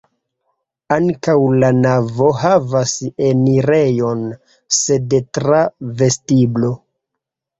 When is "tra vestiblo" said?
5.39-6.73